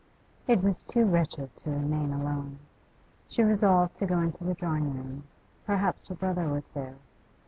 It 0.47 0.63
was 0.63 0.83
too 0.83 1.05
wretched 1.05 1.55
to 1.57 1.69
remain 1.69 2.11
alone; 2.11 2.57
she 3.27 3.43
resolved 3.43 3.97
to 3.97 4.07
go 4.07 4.19
into 4.19 4.43
the 4.43 4.55
drawing 4.55 4.95
room; 4.95 5.25
perhaps 5.63 6.07
her 6.07 6.15
brother 6.15 6.49
was 6.49 6.71
there. 6.71 6.95